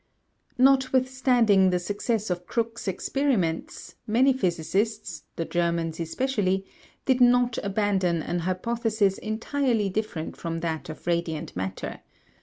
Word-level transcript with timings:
Notwithstanding 0.57 1.69
the 1.69 1.77
success 1.77 2.31
of 2.31 2.47
Crookes' 2.47 2.87
experiments, 2.87 3.97
many 4.07 4.33
physicists 4.33 5.25
the 5.35 5.45
Germans 5.45 5.99
especially 5.99 6.65
did 7.05 7.21
not 7.21 7.59
abandon 7.61 8.23
an 8.23 8.39
hypothesis 8.39 9.19
entirely 9.19 9.89
different 9.91 10.35
from 10.37 10.61
that 10.61 10.89
of 10.89 11.05
radiant 11.05 11.55
matter. 11.55 11.99